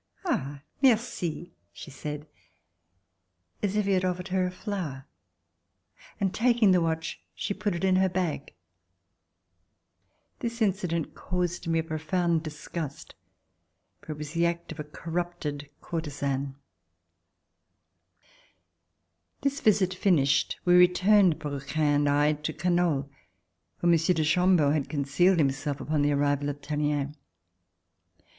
[0.25, 0.63] "Ah!
[0.81, 2.25] merci!" she said,
[3.61, 5.05] as if he had offered her a flower,
[6.19, 8.55] and taking the watch she put it in her bag.
[10.39, 13.15] C169] RECOLLECTIONS OF THE REVOLUTION This incident caused me a profound disgust,
[14.01, 16.55] for it was the act of a corrupted courtisane.
[19.41, 23.05] This visit finished, we returned, Brouquens and I, to Canoles,
[23.79, 27.13] for Monsieur de Chambeau had concealed himself upon the arrival of Tallien.